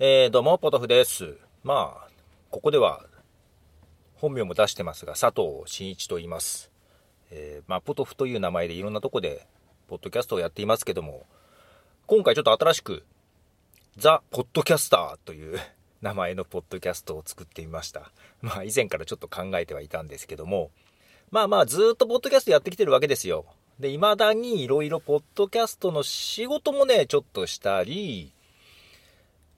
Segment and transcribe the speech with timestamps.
[0.00, 1.36] えー、どうも、ポトフです。
[1.62, 2.08] まあ、
[2.50, 3.06] ここでは、
[4.16, 6.72] 本名も出してますが、佐藤真一と言います。
[7.30, 9.46] えー、まあ、ポトフという名前でいろんなとこで、
[9.86, 11.26] ポッドキャストをやっていますけども、
[12.06, 13.04] 今回ちょっと新しく、
[13.96, 15.60] ザ・ポッドキャスターという
[16.02, 18.10] 名前のポッドキャストを作ってみました。
[18.42, 20.72] まあ、以前からちょっと考えてはいたんですけども、
[21.30, 23.44] まあまあ、ずっとポッドキャストやってきてるわけですよ。
[23.78, 28.33] で、未だにいろいろポッドキャストの仕事もね、ちょっとしたり、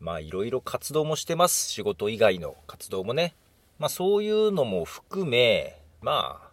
[0.00, 1.70] まあいろいろ活動もしてます。
[1.70, 3.34] 仕事以外の活動もね。
[3.78, 6.48] まあそういうのも含め、まあ、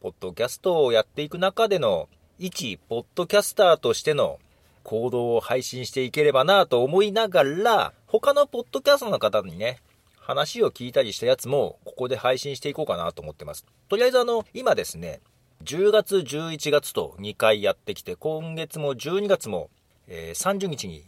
[0.00, 4.40] ポッドキャストをやっていく中での、一ポッドキャスターとしての
[4.82, 9.78] 行動を配信していければなと思いながら、他のポッドキャストの方にね、
[10.18, 13.64] 話を聞いたりしたやつも、ここで配信していこうかなと思ってます。
[13.88, 15.20] とりあえずあの、今ですね、
[15.64, 19.70] 10月、11月と2回やってきて、今月も12月も、
[20.06, 21.04] えー、30日に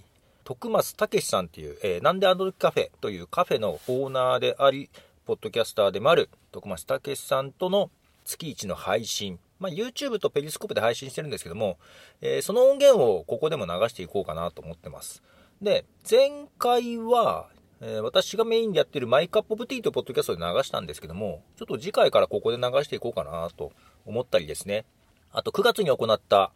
[0.47, 4.89] 徳松武さんっていう、えー、なんであの時カフェというカフェのオーナーであり、
[5.25, 7.91] ポッドキャスターでもある徳松武さんとの
[8.25, 11.78] 月1の配信、まあ、YouTube とペリスコープで配信してるんですけども、
[12.20, 15.20] えー、その音源をここでも流していこうかなと思ってます。
[15.61, 17.48] で、前回は、
[17.80, 23.72] えー、私がメインでやってるマイカップオブティーというポッドキャストで流したんですけども、ちょっと次回からここで流していこうかなと
[24.05, 24.84] 思ったりですね。
[25.33, 26.52] あと9月に行った、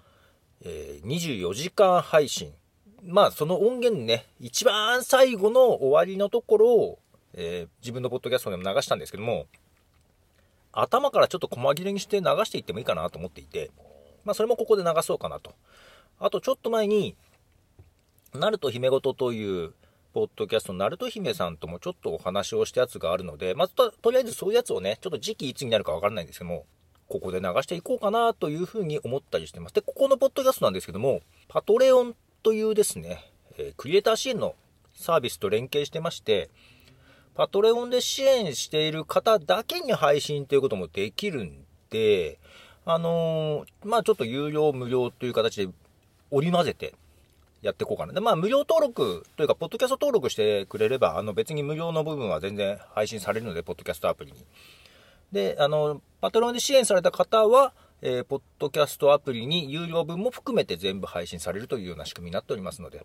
[0.64, 2.52] えー、24時間配信。
[3.04, 6.98] まあ、その音源ね、一番最後の終わりのところを、
[7.34, 9.46] えー、自分のポッドキャストでも流したんですけども、
[10.72, 13.70] 頭からちょっと細切れにして流していってもいいかなと思っていて、
[14.24, 15.54] まあ、それもここで流そうかなと。
[16.18, 17.16] あと、ちょっと前に、
[18.34, 19.72] ナルト姫ごとという、
[20.12, 26.66] ポッドキャスト、ナルト姫さんともちょっとお話をしたやつがあるので、まずと、とりあえずそういうやつをね、ちょっと時期いつになるかわからないんですけども、
[27.08, 29.74] ここで流していこうかなというふうに思ったりしてます。
[29.74, 34.54] で、ここのポッドキャストなんですけども、パトレオンというですね、えクリエイター支援の
[34.94, 36.50] サービスと連携してまして、
[37.34, 42.38] パトレオンで支援している方だけに配信ということもできるんで、
[42.84, 45.72] あのー、まあちょっと有料無料という形で
[46.30, 46.94] 織り交ぜて
[47.62, 48.12] やっていこうかな。
[48.12, 54.38] で、まあ無料登録というか、ポッドキャスト登録してくれれば、あの別に無料の部分は全然配信されるので、ポッドキャストアプリに。
[55.32, 57.72] で、あの、パトロンで支援された方は、
[58.02, 63.04] えー、ポッドキャストアプリに有料分も含めて全部配信されるというような仕組みになっておりますので、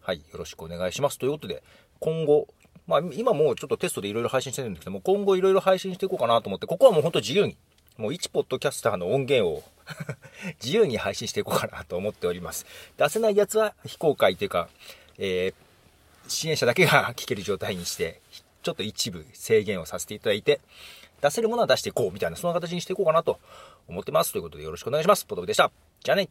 [0.00, 1.18] はい、よろしくお願いします。
[1.18, 1.64] ということで、
[1.98, 2.46] 今後、
[2.86, 7.56] まあ、今もうちょっとテストでいろいろ配信してるんですけども、今後いろいろ配信していこうかなと思って、ここはもうほんと自由に、
[7.96, 9.64] もう1ポッドキャスターの音源を
[10.62, 12.66] 自由に配信していこうかなと思っております。
[12.98, 14.68] 出せないやつは非公開というか、
[15.18, 18.20] えー、支援者だけが聞ける状態にして、
[18.62, 20.60] ちょっと一部制限をさせていただいて、
[21.26, 23.38] 出せるものは出していこうみたいな、そんな形にしていこうかなと
[23.88, 24.32] 思ってます。
[24.32, 25.24] ということでよろしくお願いします。
[25.26, 25.70] ポトフでした。
[26.02, 26.28] じゃあね。